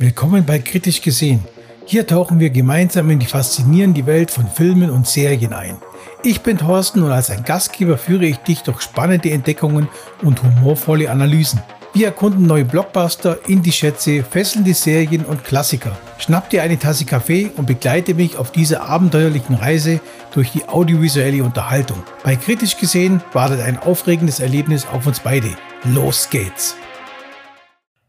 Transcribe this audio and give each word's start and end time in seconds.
Willkommen 0.00 0.46
bei 0.46 0.60
Kritisch 0.60 1.02
gesehen. 1.02 1.44
Hier 1.84 2.06
tauchen 2.06 2.38
wir 2.38 2.50
gemeinsam 2.50 3.10
in 3.10 3.18
die 3.18 3.26
faszinierende 3.26 4.06
Welt 4.06 4.30
von 4.30 4.46
Filmen 4.46 4.90
und 4.90 5.08
Serien 5.08 5.52
ein. 5.52 5.76
Ich 6.22 6.42
bin 6.42 6.56
Thorsten 6.56 7.02
und 7.02 7.10
als 7.10 7.30
ein 7.30 7.42
Gastgeber 7.42 7.98
führe 7.98 8.26
ich 8.26 8.36
dich 8.36 8.62
durch 8.62 8.80
spannende 8.80 9.32
Entdeckungen 9.32 9.88
und 10.22 10.40
humorvolle 10.40 11.10
Analysen. 11.10 11.60
Wir 11.94 12.06
erkunden 12.06 12.46
neue 12.46 12.64
Blockbuster, 12.64 13.38
Indie-Schätze, 13.48 14.22
fesselnde 14.22 14.72
Serien 14.72 15.24
und 15.24 15.42
Klassiker. 15.42 15.98
Schnapp 16.18 16.48
dir 16.48 16.62
eine 16.62 16.78
Tasse 16.78 17.04
Kaffee 17.04 17.50
und 17.56 17.66
begleite 17.66 18.14
mich 18.14 18.36
auf 18.36 18.52
dieser 18.52 18.82
abenteuerlichen 18.82 19.56
Reise 19.56 19.98
durch 20.32 20.52
die 20.52 20.68
audiovisuelle 20.68 21.42
Unterhaltung. 21.42 22.04
Bei 22.22 22.36
Kritisch 22.36 22.76
gesehen 22.76 23.20
wartet 23.32 23.62
ein 23.62 23.80
aufregendes 23.80 24.38
Erlebnis 24.38 24.86
auf 24.86 25.08
uns 25.08 25.18
beide. 25.18 25.48
Los 25.82 26.30
geht's! 26.30 26.76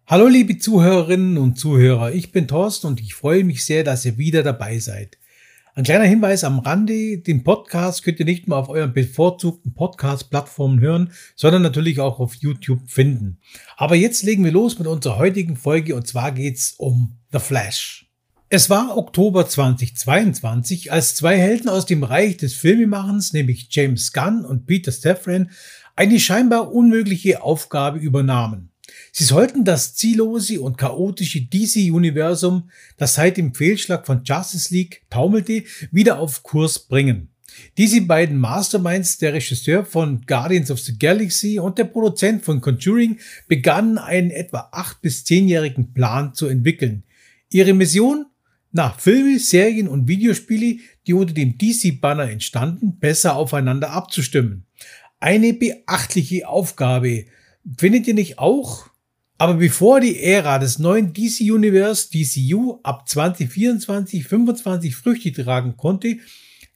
Hallo 0.10 0.26
liebe 0.26 0.58
Zuhörerinnen 0.58 1.38
und 1.38 1.60
Zuhörer, 1.60 2.12
ich 2.14 2.32
bin 2.32 2.48
Thorsten 2.48 2.88
und 2.88 3.00
ich 3.00 3.14
freue 3.14 3.44
mich 3.44 3.64
sehr, 3.64 3.84
dass 3.84 4.06
ihr 4.06 4.18
wieder 4.18 4.42
dabei 4.42 4.80
seid. 4.80 5.20
Ein 5.76 5.84
kleiner 5.84 6.06
Hinweis 6.06 6.44
am 6.44 6.58
Rande, 6.58 7.20
den 7.20 7.44
Podcast 7.44 8.02
könnt 8.02 8.20
ihr 8.20 8.26
nicht 8.26 8.48
nur 8.48 8.58
auf 8.58 8.70
euren 8.70 8.92
bevorzugten 8.92 9.76
Podcast-Plattformen 9.76 10.80
hören, 10.80 11.12
sondern 11.36 11.62
natürlich 11.62 12.00
auch 12.00 12.20
auf 12.20 12.34
YouTube 12.34 12.90
finden. 12.90 13.38
Aber 13.78 13.94
jetzt 13.94 14.24
legen 14.24 14.44
wir 14.44 14.52
los 14.52 14.80
mit 14.80 14.88
unserer 14.88 15.20
heutigen 15.20 15.56
Folge 15.56 15.94
und 15.94 16.08
zwar 16.08 16.32
geht's 16.32 16.74
um 16.80 17.20
The 17.32 17.38
Flash. 17.38 18.10
Es 18.50 18.68
war 18.72 18.98
Oktober 18.98 19.48
2022, 19.48 20.92
als 20.92 21.14
zwei 21.14 21.38
Helden 21.38 21.70
aus 21.70 21.86
dem 21.86 22.04
Reich 22.04 22.36
des 22.38 22.56
Filmemachens, 22.56 23.32
nämlich 23.34 23.68
James 23.70 24.12
Gunn 24.12 24.44
und 24.44 24.66
Peter 24.66 24.92
Steffren, 24.92 25.52
eine 25.96 26.20
scheinbar 26.20 26.74
unmögliche 26.74 27.44
Aufgabe 27.44 28.00
übernahmen. 28.00 28.72
Sie 29.12 29.24
sollten 29.24 29.66
das 29.66 29.96
ziellose 29.96 30.62
und 30.62 30.78
chaotische 30.78 31.42
DC-Universum, 31.42 32.70
das 32.98 33.16
seit 33.16 33.38
dem 33.38 33.54
Fehlschlag 33.54 34.06
von 34.06 34.24
Justice 34.24 34.74
League 34.74 35.04
taumelte, 35.10 35.64
wieder 35.92 36.20
auf 36.20 36.44
Kurs 36.44 36.80
bringen. 36.80 37.30
Diese 37.78 38.02
beiden 38.02 38.38
Masterminds, 38.38 39.18
der 39.18 39.34
Regisseur 39.34 39.86
von 39.86 40.22
Guardians 40.26 40.72
of 40.72 40.80
the 40.80 40.98
Galaxy 40.98 41.60
und 41.60 41.78
der 41.78 41.86
Produzent 41.86 42.44
von 42.44 42.62
Conjuring, 42.62 43.20
begannen 43.48 43.98
einen 43.98 44.32
etwa 44.32 44.70
acht 44.72 45.02
bis 45.02 45.26
zehnjährigen 45.26 45.94
Plan 45.94 46.34
zu 46.34 46.48
entwickeln. 46.48 47.04
Ihre 47.52 47.74
Mission? 47.74 48.26
Nach 48.72 49.00
Filme, 49.00 49.40
Serien 49.40 49.88
und 49.88 50.08
Videospiele, 50.08 50.78
die 51.08 51.14
unter 51.14 51.34
dem 51.34 51.58
DC-Banner 51.58 52.30
entstanden, 52.30 53.00
besser 53.00 53.36
aufeinander 53.36 53.90
abzustimmen. 53.90 54.68
Eine 55.20 55.54
beachtliche 55.54 56.48
Aufgabe. 56.48 57.26
Findet 57.78 58.08
ihr 58.08 58.14
nicht 58.14 58.40
auch? 58.40 58.88
Aber 59.38 59.54
bevor 59.54 60.02
die 60.02 60.22
Ära 60.22 60.60
des 60.60 60.80
neuen 60.80 61.14
DC 61.14 61.42
Universe, 61.42 62.10
DCU, 62.10 62.80
ab 62.84 63.08
2024, 63.08 64.26
25 64.26 64.96
Früchte 64.96 65.32
tragen 65.32 65.78
konnte, 65.78 66.18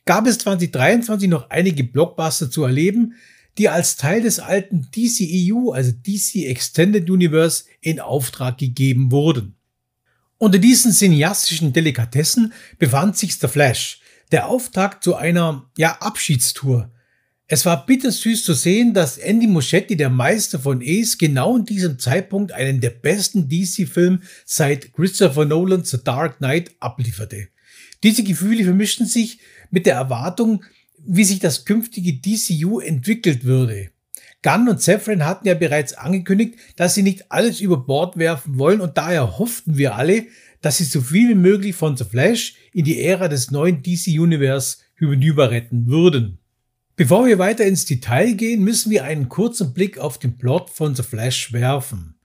gab 0.05 0.27
es 0.27 0.37
2023 0.39 1.29
noch 1.29 1.49
einige 1.49 1.83
Blockbuster 1.83 2.49
zu 2.49 2.63
erleben, 2.63 3.15
die 3.57 3.69
als 3.69 3.97
Teil 3.97 4.21
des 4.21 4.39
alten 4.39 4.89
DCEU, 4.91 5.71
also 5.71 5.91
DC 5.91 6.47
Extended 6.47 7.09
Universe, 7.09 7.65
in 7.81 7.99
Auftrag 7.99 8.57
gegeben 8.57 9.11
wurden. 9.11 9.55
Unter 10.37 10.57
diesen 10.57 10.91
cineastischen 10.91 11.73
Delikatessen 11.73 12.53
befand 12.79 13.17
sich 13.17 13.35
The 13.35 13.47
Flash, 13.47 13.99
der 14.31 14.47
Auftakt 14.47 15.03
zu 15.03 15.15
einer, 15.15 15.69
ja, 15.77 15.97
Abschiedstour, 15.99 16.91
es 17.47 17.65
war 17.65 17.85
bittersüß 17.85 18.45
zu 18.45 18.53
sehen, 18.53 18.93
dass 18.93 19.17
Andy 19.17 19.47
Muschietti, 19.47 19.97
der 19.97 20.09
Meister 20.09 20.59
von 20.59 20.81
Ace, 20.81 21.17
genau 21.17 21.57
in 21.57 21.65
diesem 21.65 21.99
Zeitpunkt 21.99 22.53
einen 22.53 22.79
der 22.79 22.91
besten 22.91 23.49
DC-Filme 23.49 24.21
seit 24.45 24.93
Christopher 24.93 25.45
Nolan's 25.45 25.91
The 25.91 25.99
Dark 26.03 26.37
Knight 26.37 26.71
ablieferte. 26.79 27.49
Diese 28.01 28.23
Gefühle 28.23 28.63
vermischten 28.63 29.05
sich 29.05 29.39
mit 29.71 29.85
der 29.85 29.95
Erwartung, 29.95 30.63
wie 31.05 31.25
sich 31.25 31.39
das 31.39 31.65
künftige 31.65 32.13
DCU 32.13 32.79
entwickelt 32.79 33.43
würde. 33.43 33.89
Gunn 34.41 34.69
und 34.69 34.81
Safran 34.81 35.25
hatten 35.25 35.47
ja 35.47 35.53
bereits 35.53 35.93
angekündigt, 35.93 36.55
dass 36.75 36.95
sie 36.95 37.03
nicht 37.03 37.31
alles 37.31 37.61
über 37.61 37.77
Bord 37.77 38.17
werfen 38.17 38.57
wollen 38.57 38.81
und 38.81 38.97
daher 38.97 39.37
hofften 39.37 39.77
wir 39.77 39.95
alle, 39.95 40.27
dass 40.61 40.77
sie 40.77 40.83
so 40.85 41.01
viel 41.01 41.29
wie 41.29 41.35
möglich 41.35 41.75
von 41.75 41.97
The 41.97 42.05
Flash 42.05 42.55
in 42.73 42.85
die 42.85 43.01
Ära 43.01 43.27
des 43.27 43.51
neuen 43.51 43.83
DC-Universe 43.83 44.77
hinüber 44.97 45.51
retten 45.51 45.87
würden. 45.87 46.39
Bevor 47.03 47.25
wir 47.25 47.37
weiter 47.37 47.65
ins 47.65 47.83
Detail 47.83 48.31
gehen, 48.31 48.63
müssen 48.63 48.89
wir 48.89 49.03
einen 49.03 49.27
kurzen 49.27 49.73
Blick 49.73 49.99
auf 49.99 50.19
den 50.19 50.37
Plot 50.37 50.69
von 50.69 50.95
The 50.95 51.03
Flash 51.03 51.51
werfen. 51.51 52.15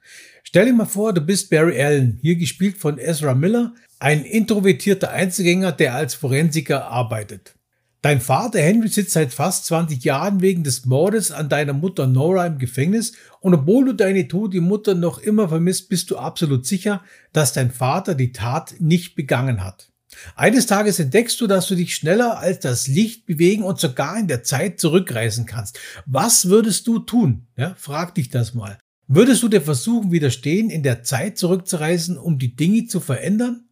Stell 0.45 0.67
dir 0.67 0.73
mal 0.73 0.85
vor, 0.85 1.13
du 1.13 1.21
bist 1.21 1.51
Barry 1.51 1.83
Allen, 1.83 2.21
hier 2.23 2.37
gespielt 2.37 2.79
von 2.79 2.97
Ezra 2.97 3.35
Miller, 3.35 3.75
ein 3.99 4.25
introvertierter 4.25 5.11
Einzelgänger, 5.11 5.73
der 5.73 5.97
als 5.97 6.15
Forensiker 6.15 6.87
arbeitet. 6.87 7.57
Dein 8.03 8.21
Vater 8.21 8.61
Henry 8.61 8.87
sitzt 8.87 9.15
seit 9.15 9.33
fast 9.33 9.67
20 9.67 10.05
Jahren 10.05 10.43
wegen 10.43 10.63
des 10.63 10.87
Mordes 10.87 11.33
an 11.33 11.49
deiner 11.49 11.73
Mutter 11.73 12.07
Nora 12.07 12.47
im 12.47 12.59
Gefängnis 12.59 13.15
und 13.41 13.55
obwohl 13.55 13.87
du 13.87 13.95
deine 13.95 14.29
tote 14.29 14.61
Mutter 14.61 14.95
noch 14.95 15.19
immer 15.19 15.49
vermisst, 15.49 15.89
bist 15.89 16.09
du 16.13 16.19
absolut 16.19 16.67
sicher, 16.67 17.03
dass 17.33 17.53
dein 17.53 17.73
Vater 17.73 18.15
die 18.15 18.31
Tat 18.31 18.77
nicht 18.79 19.17
begangen 19.17 19.65
hat. 19.65 19.91
Eines 20.35 20.67
Tages 20.67 20.99
entdeckst 20.99 21.41
du, 21.41 21.47
dass 21.47 21.67
du 21.69 21.75
dich 21.75 21.95
schneller 21.95 22.39
als 22.39 22.61
das 22.61 22.87
Licht 22.87 23.27
bewegen 23.27 23.63
und 23.63 23.79
sogar 23.79 24.19
in 24.19 24.29
der 24.29 24.43
Zeit 24.43 24.81
zurückreisen 24.81 25.47
kannst. 25.47 25.79
Was 26.07 26.49
würdest 26.49 26.87
du 26.87 26.99
tun? 26.99 27.47
Ja, 27.57 27.75
frag 27.77 28.15
dich 28.15 28.29
das 28.31 28.55
mal. 28.55 28.79
Würdest 29.07 29.43
du 29.43 29.49
dir 29.49 29.63
versuchen 29.63 30.13
widerstehen, 30.13 30.69
in 30.69 30.83
der 30.83 31.03
Zeit 31.03 31.39
zurückzureisen, 31.39 32.19
um 32.19 32.39
die 32.39 32.55
Dinge 32.55 32.87
zu 32.87 33.01
verändern? 33.01 33.69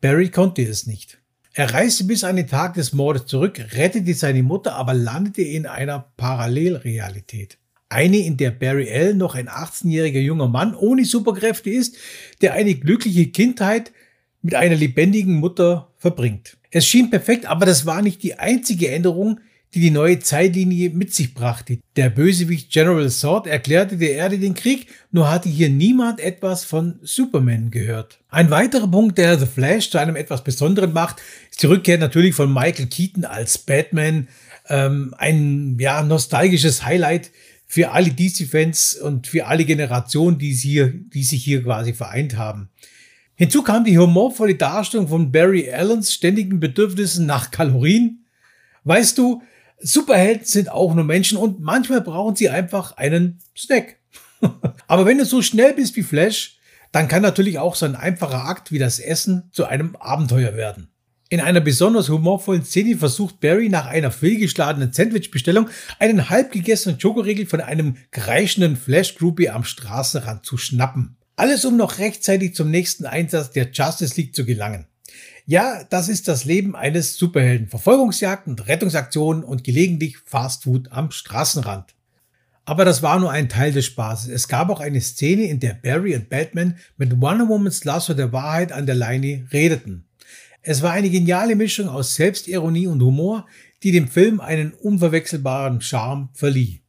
Barry 0.00 0.30
konnte 0.30 0.62
es 0.62 0.86
nicht. 0.86 1.18
Er 1.52 1.74
reiste 1.74 2.04
bis 2.04 2.22
an 2.22 2.36
den 2.36 2.46
Tag 2.46 2.74
des 2.74 2.92
Mordes 2.92 3.26
zurück, 3.26 3.58
rettete 3.72 4.14
seine 4.14 4.44
Mutter, 4.44 4.76
aber 4.76 4.94
landete 4.94 5.42
in 5.42 5.66
einer 5.66 6.12
Parallelrealität. 6.16 7.58
Eine, 7.88 8.18
in 8.18 8.36
der 8.36 8.52
Barry 8.52 8.88
Allen 8.92 9.18
noch 9.18 9.34
ein 9.34 9.48
18-jähriger 9.48 10.20
junger 10.20 10.46
Mann 10.46 10.76
ohne 10.76 11.04
Superkräfte 11.04 11.70
ist, 11.70 11.96
der 12.42 12.52
eine 12.52 12.76
glückliche 12.76 13.26
Kindheit 13.28 13.92
mit 14.42 14.54
einer 14.54 14.76
lebendigen 14.76 15.34
Mutter 15.34 15.92
verbringt. 15.96 16.56
Es 16.70 16.86
schien 16.86 17.10
perfekt, 17.10 17.46
aber 17.46 17.66
das 17.66 17.86
war 17.86 18.02
nicht 18.02 18.22
die 18.22 18.38
einzige 18.38 18.90
Änderung, 18.90 19.40
die 19.74 19.80
die 19.80 19.90
neue 19.90 20.18
Zeitlinie 20.18 20.90
mit 20.90 21.12
sich 21.12 21.34
brachte. 21.34 21.78
Der 21.96 22.08
Bösewicht 22.08 22.72
General 22.72 23.08
Zod 23.10 23.46
erklärte 23.46 23.98
der 23.98 24.12
Erde 24.12 24.38
den 24.38 24.54
Krieg, 24.54 24.86
nur 25.10 25.30
hatte 25.30 25.48
hier 25.48 25.68
niemand 25.68 26.20
etwas 26.20 26.64
von 26.64 26.98
Superman 27.02 27.70
gehört. 27.70 28.18
Ein 28.30 28.50
weiterer 28.50 28.88
Punkt, 28.88 29.18
der 29.18 29.38
The 29.38 29.46
Flash 29.46 29.90
zu 29.90 29.98
einem 29.98 30.16
etwas 30.16 30.42
Besonderen 30.42 30.92
macht, 30.92 31.16
ist 31.50 31.62
die 31.62 31.66
Rückkehr 31.66 31.98
natürlich 31.98 32.34
von 32.34 32.52
Michael 32.52 32.86
Keaton 32.86 33.24
als 33.24 33.58
Batman. 33.58 34.28
Ähm, 34.70 35.14
ein 35.18 35.76
ja, 35.78 36.02
nostalgisches 36.02 36.84
Highlight 36.84 37.30
für 37.66 37.90
alle 37.90 38.10
DC-Fans 38.10 38.94
und 38.94 39.26
für 39.26 39.46
alle 39.46 39.66
Generationen, 39.66 40.38
die, 40.38 40.52
hier, 40.52 40.88
die 40.88 41.24
sich 41.24 41.44
hier 41.44 41.62
quasi 41.62 41.92
vereint 41.92 42.36
haben. 42.38 42.70
Hinzu 43.38 43.62
kam 43.62 43.84
die 43.84 43.96
humorvolle 43.96 44.56
Darstellung 44.56 45.06
von 45.06 45.30
Barry 45.30 45.72
Allens 45.72 46.12
ständigen 46.12 46.58
Bedürfnissen 46.58 47.24
nach 47.24 47.52
Kalorien. 47.52 48.26
Weißt 48.82 49.16
du, 49.16 49.42
Superhelden 49.78 50.44
sind 50.44 50.72
auch 50.72 50.92
nur 50.92 51.04
Menschen 51.04 51.38
und 51.38 51.60
manchmal 51.60 52.00
brauchen 52.00 52.34
sie 52.34 52.48
einfach 52.48 52.96
einen 52.96 53.38
Snack. 53.56 54.00
Aber 54.88 55.06
wenn 55.06 55.18
du 55.18 55.24
so 55.24 55.40
schnell 55.40 55.72
bist 55.72 55.94
wie 55.94 56.02
Flash, 56.02 56.58
dann 56.90 57.06
kann 57.06 57.22
natürlich 57.22 57.60
auch 57.60 57.76
so 57.76 57.86
ein 57.86 57.94
einfacher 57.94 58.44
Akt 58.44 58.72
wie 58.72 58.80
das 58.80 58.98
Essen 58.98 59.50
zu 59.52 59.66
einem 59.66 59.94
Abenteuer 59.94 60.56
werden. 60.56 60.88
In 61.28 61.40
einer 61.40 61.60
besonders 61.60 62.08
humorvollen 62.08 62.64
Szene 62.64 62.96
versucht 62.96 63.38
Barry 63.38 63.68
nach 63.68 63.86
einer 63.86 64.10
fehlgeschlagenen 64.10 64.92
Sandwichbestellung 64.92 65.68
einen 66.00 66.28
halbgegessenen 66.28 66.98
Schokoriegel 66.98 67.46
von 67.46 67.60
einem 67.60 67.98
kreischenden 68.10 68.76
Flash-Groupie 68.76 69.50
am 69.50 69.62
Straßenrand 69.62 70.44
zu 70.44 70.56
schnappen. 70.56 71.17
Alles 71.38 71.64
um 71.64 71.76
noch 71.76 72.00
rechtzeitig 72.00 72.56
zum 72.56 72.68
nächsten 72.68 73.06
Einsatz 73.06 73.52
der 73.52 73.70
Justice 73.70 74.16
League 74.16 74.34
zu 74.34 74.44
gelangen. 74.44 74.86
Ja, 75.46 75.84
das 75.84 76.08
ist 76.08 76.26
das 76.26 76.44
Leben 76.44 76.74
eines 76.74 77.16
Superhelden. 77.16 77.68
Verfolgungsjagden, 77.68 78.58
Rettungsaktionen 78.58 79.44
und 79.44 79.62
gelegentlich 79.62 80.18
Fastfood 80.18 80.90
am 80.90 81.12
Straßenrand. 81.12 81.94
Aber 82.64 82.84
das 82.84 83.04
war 83.04 83.20
nur 83.20 83.30
ein 83.30 83.48
Teil 83.48 83.70
des 83.70 83.86
Spaßes. 83.86 84.28
Es 84.32 84.48
gab 84.48 84.68
auch 84.68 84.80
eine 84.80 85.00
Szene, 85.00 85.44
in 85.44 85.60
der 85.60 85.74
Barry 85.74 86.16
und 86.16 86.28
Batman 86.28 86.76
mit 86.96 87.20
Wonder 87.20 87.48
Woman's 87.48 87.84
Lasso 87.84 88.14
der 88.14 88.32
Wahrheit 88.32 88.72
an 88.72 88.86
der 88.86 88.96
Leine 88.96 89.46
redeten. 89.52 90.08
Es 90.62 90.82
war 90.82 90.90
eine 90.90 91.08
geniale 91.08 91.54
Mischung 91.54 91.88
aus 91.88 92.16
Selbstironie 92.16 92.88
und 92.88 93.00
Humor, 93.00 93.46
die 93.84 93.92
dem 93.92 94.08
Film 94.08 94.40
einen 94.40 94.72
unverwechselbaren 94.72 95.82
Charme 95.82 96.30
verlieh. 96.32 96.82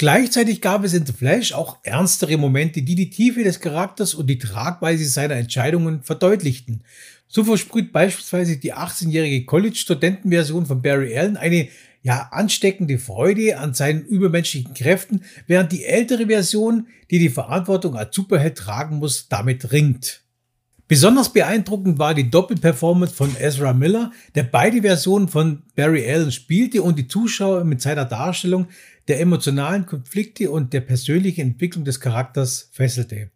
Gleichzeitig 0.00 0.62
gab 0.62 0.82
es 0.82 0.94
in 0.94 1.04
The 1.04 1.12
Flash 1.12 1.52
auch 1.52 1.76
ernstere 1.82 2.38
Momente, 2.38 2.80
die 2.80 2.94
die 2.94 3.10
Tiefe 3.10 3.44
des 3.44 3.60
Charakters 3.60 4.14
und 4.14 4.28
die 4.28 4.38
Tragweise 4.38 5.04
seiner 5.04 5.34
Entscheidungen 5.34 6.02
verdeutlichten. 6.02 6.84
So 7.28 7.44
versprüht 7.44 7.92
beispielsweise 7.92 8.56
die 8.56 8.72
18-jährige 8.72 9.44
College-Studentenversion 9.44 10.64
von 10.64 10.80
Barry 10.80 11.14
Allen 11.18 11.36
eine 11.36 11.68
ja 12.02 12.30
ansteckende 12.32 12.98
Freude 12.98 13.58
an 13.58 13.74
seinen 13.74 14.06
übermenschlichen 14.06 14.72
Kräften, 14.72 15.22
während 15.46 15.70
die 15.70 15.84
ältere 15.84 16.28
Version, 16.28 16.86
die 17.10 17.18
die 17.18 17.28
Verantwortung 17.28 17.94
als 17.94 18.16
Superheld 18.16 18.56
tragen 18.56 19.00
muss, 19.00 19.28
damit 19.28 19.70
ringt. 19.70 20.22
Besonders 20.90 21.32
beeindruckend 21.32 22.00
war 22.00 22.14
die 22.14 22.30
Doppelperformance 22.30 23.14
von 23.14 23.36
Ezra 23.38 23.74
Miller, 23.74 24.10
der 24.34 24.42
beide 24.44 24.80
Versionen 24.80 25.28
von 25.28 25.62
Barry 25.76 26.10
Allen 26.10 26.32
spielte 26.32 26.82
und 26.82 26.98
die 26.98 27.06
Zuschauer 27.06 27.62
mit 27.62 27.80
seiner 27.80 28.06
Darstellung 28.06 28.66
der 29.08 29.20
emotionalen 29.20 29.86
Konflikte 29.86 30.50
und 30.50 30.72
der 30.72 30.80
persönlichen 30.80 31.40
Entwicklung 31.42 31.84
des 31.84 32.00
Charakters 32.00 32.70
fesselte. 32.72 33.30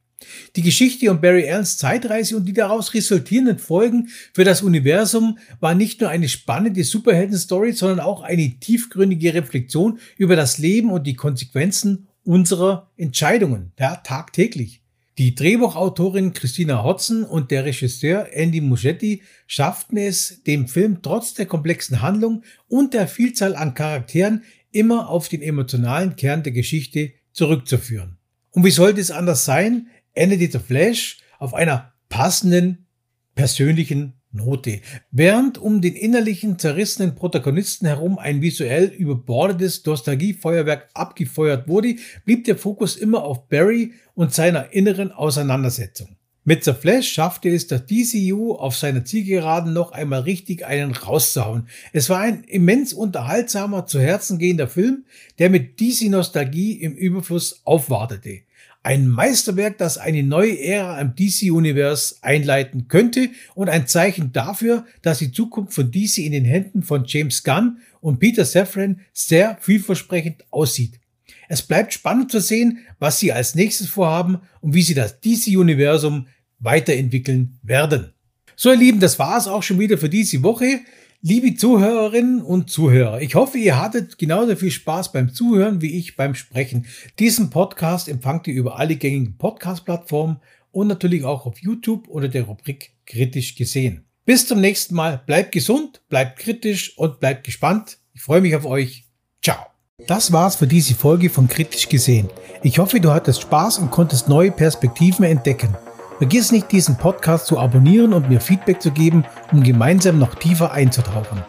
Die 0.57 0.63
Geschichte 0.63 1.11
um 1.11 1.21
Barry 1.21 1.51
Allens 1.51 1.77
Zeitreise 1.77 2.37
und 2.37 2.47
die 2.47 2.53
daraus 2.53 2.95
resultierenden 2.95 3.59
Folgen 3.59 4.09
für 4.33 4.45
das 4.45 4.63
Universum 4.63 5.39
war 5.61 5.75
nicht 5.75 6.01
nur 6.01 6.11
eine 6.11 6.29
spannende 6.29 6.85
Superhelden-Story, 6.85 7.73
sondern 7.73 8.01
auch 8.01 8.23
eine 8.23 8.59
tiefgründige 8.61 9.35
Reflexion 9.35 9.99
über 10.17 10.37
das 10.37 10.59
Leben 10.59 10.91
und 10.91 11.07
die 11.07 11.17
Konsequenzen 11.17 12.09
unserer 12.25 12.91
Entscheidungen, 12.97 13.73
ja, 13.79 13.97
tagtäglich. 13.97 14.81
Die 15.17 15.37
Drehbuchautorin 15.37 16.33
Christina 16.33 16.83
Hodson 16.83 17.23
und 17.23 17.53
der 17.53 17.65
Regisseur 17.65 18.33
Andy 18.33 18.61
Muschietti 18.61 19.23
schafften 19.47 19.97
es, 19.97 20.43
dem 20.43 20.67
Film 20.67 21.03
trotz 21.03 21.35
der 21.35 21.47
komplexen 21.47 22.03
Handlung 22.03 22.43
und 22.67 22.95
der 22.95 23.07
Vielzahl 23.07 23.55
an 23.55 23.75
Charakteren 23.75 24.43
immer 24.75 25.09
auf 25.09 25.29
den 25.29 25.43
emotionalen 25.43 26.17
Kern 26.17 26.43
der 26.43 26.53
Geschichte 26.53 27.13
zurückzuführen. 27.33 28.19
Und 28.51 28.65
wie 28.65 28.71
sollte 28.71 29.01
es 29.01 29.11
anders 29.11 29.45
sein, 29.45 29.89
endete 30.13 30.59
The 30.59 30.65
Flash 30.65 31.19
auf 31.39 31.55
einer 31.55 31.93
passenden 32.09 32.87
persönlichen 33.35 34.15
Note. 34.35 34.81
Während 35.13 35.59
um 35.59 35.81
den 35.81 35.95
innerlichen 35.95 36.59
zerrissenen 36.59 37.15
Protagonisten 37.15 37.87
herum 37.87 38.19
ein 38.19 38.43
visuell 38.43 38.87
überbordetes 38.87 39.85
Nostalgiefeuerwerk 39.85 40.91
abgefeuert 40.95 41.69
wurde, 41.69 41.97
blieb 42.25 42.45
der 42.45 42.57
Fokus 42.57 42.97
immer 42.97 43.23
auf 43.23 43.49
Barry 43.49 43.93
und 44.15 44.35
seiner 44.35 44.73
inneren 44.73 45.13
Auseinandersetzung. 45.13 46.17
Mit 46.47 46.63
The 46.63 46.75
Flash 46.75 47.11
schaffte 47.11 47.49
es 47.49 47.69
der 47.69 47.79
DCU 47.79 48.53
auf 48.53 48.77
seiner 48.77 49.07
Zielgeraden 49.07 49.73
noch 49.73 49.93
einmal 49.93 50.21
richtig 50.21 50.67
einen 50.67 50.93
rauszuhauen. 50.93 51.69
Es 51.95 52.11
war 52.11 52.21
ein 52.21 52.45
immens 52.45 52.93
unterhaltsamer, 52.93 53.87
zu 53.87 53.99
Herzen 53.99 54.39
gehender 54.39 54.69
Film, 54.69 55.07
der 55.39 55.49
mit 55.49 55.81
DC-Nostalgie 55.81 56.73
im 56.73 56.95
Überfluss 56.97 57.63
aufwartete. 57.65 58.41
Ein 58.83 59.09
Meisterwerk, 59.09 59.79
das 59.79 59.97
eine 59.97 60.23
neue 60.23 60.61
Ära 60.61 61.01
im 61.01 61.15
DC-Universe 61.15 62.17
einleiten 62.21 62.89
könnte 62.89 63.31
und 63.55 63.71
ein 63.71 63.87
Zeichen 63.87 64.35
dafür, 64.35 64.85
dass 65.01 65.21
die 65.21 65.33
Zukunft 65.33 65.73
von 65.73 65.91
DC 65.91 66.19
in 66.19 66.33
den 66.33 66.45
Händen 66.45 66.83
von 66.83 67.05
James 67.07 67.43
Gunn 67.43 67.79
und 68.03 68.19
Peter 68.19 68.45
Safran 68.45 69.01
sehr 69.15 69.57
vielversprechend 69.63 70.45
aussieht. 70.51 71.01
Es 71.49 71.63
bleibt 71.63 71.93
spannend 71.93 72.31
zu 72.31 72.41
sehen, 72.41 72.81
was 72.99 73.19
sie 73.19 73.33
als 73.33 73.55
nächstes 73.55 73.89
vorhaben 73.89 74.41
und 74.61 74.75
wie 74.75 74.83
sie 74.83 74.95
das 74.95 75.21
DC-Universum 75.21 76.27
weiterentwickeln 76.59 77.59
werden. 77.63 78.13
So 78.57 78.71
ihr 78.71 78.77
Lieben, 78.77 79.01
das 79.01 79.19
war 79.19 79.37
es 79.37 79.49
auch 79.49 79.63
schon 79.63 79.79
wieder 79.79 79.99
für 79.99 80.09
diese 80.09 80.43
Woche. 80.43 80.81
Liebe 81.23 81.55
Zuhörerinnen 81.55 82.43
und 82.43 82.71
Zuhörer, 82.71 83.23
ich 83.23 83.35
hoffe, 83.35 83.57
ihr 83.57 83.81
hattet 83.81 84.19
genauso 84.19 84.57
viel 84.57 84.71
Spaß 84.71 85.11
beim 85.13 85.33
Zuhören 85.33 85.81
wie 85.81 85.99
ich 85.99 86.17
beim 86.17 86.35
Sprechen. 86.35 86.87
Diesen 87.19 87.49
Podcast 87.49 88.09
empfangt 88.09 88.47
ihr 88.47 88.55
über 88.55 88.79
alle 88.79 88.97
gängigen 88.97 89.39
Podcast-Plattformen 89.39 90.41
und 90.71 90.87
natürlich 90.87 91.25
auch 91.25 91.47
auf 91.47 91.59
YouTube 91.61 92.09
unter 92.09 92.29
der 92.29 92.43
Rubrik 92.43 92.93
Kritisch 93.07 93.55
gesehen. 93.55 94.05
Bis 94.27 94.47
zum 94.47 94.61
nächsten 94.61 94.95
Mal. 94.95 95.23
Bleibt 95.27 95.53
gesund, 95.53 96.03
bleibt 96.09 96.39
kritisch 96.39 96.97
und 96.99 97.21
bleibt 97.21 97.45
gespannt. 97.45 97.99
Ich 98.13 98.23
freue 98.23 98.41
mich 98.41 98.55
auf 98.55 98.65
euch. 98.65 99.05
Ciao. 99.43 99.59
Das 100.07 100.33
war's 100.33 100.57
für 100.57 100.67
diese 100.67 100.95
Folge 100.95 101.31
von 101.31 101.49
Kritisch 101.49 101.89
gesehen. 101.89 102.29
Ich 102.63 102.79
hoffe, 102.79 103.01
du 103.01 103.11
hattest 103.11 103.43
Spaß 103.43 103.79
und 103.79 103.91
konntest 103.91 104.29
neue 104.29 104.51
Perspektiven 104.51 105.25
entdecken. 105.25 105.75
Vergiss 106.19 106.53
nicht, 106.53 106.71
diesen 106.71 106.97
Podcast 106.97 107.47
zu 107.47 107.59
abonnieren 107.59 108.13
und 108.13 108.29
mir 108.29 108.41
Feedback 108.41 108.81
zu 108.81 108.93
geben, 108.93 109.25
um 109.53 109.63
gemeinsam 109.63 110.19
noch 110.19 110.35
tiefer 110.35 110.73
einzutauchen. 110.73 111.43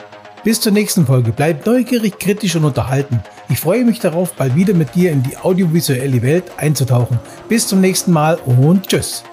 Bis 0.43 0.61
zur 0.61 0.71
nächsten 0.71 1.05
Folge. 1.05 1.31
Bleib 1.31 1.65
neugierig, 1.65 2.19
kritisch 2.19 2.55
und 2.55 2.65
unterhalten. 2.65 3.19
Ich 3.49 3.59
freue 3.59 3.83
mich 3.83 3.99
darauf, 3.99 4.33
bald 4.33 4.55
wieder 4.55 4.73
mit 4.73 4.93
dir 4.95 5.11
in 5.11 5.23
die 5.23 5.37
audiovisuelle 5.37 6.21
Welt 6.21 6.51
einzutauchen. 6.57 7.19
Bis 7.49 7.67
zum 7.67 7.81
nächsten 7.81 8.11
Mal 8.11 8.37
und 8.45 8.87
tschüss. 8.87 9.23